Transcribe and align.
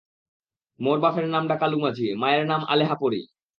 মোর 0.79 0.97
বাফের 0.99 1.25
নামডা 1.27 1.55
কালুমাঝি, 1.55 2.07
মায়ের 2.15 2.45
নাম 2.47 2.61
আলেহা 2.67 2.95
পরি।। 2.95 3.21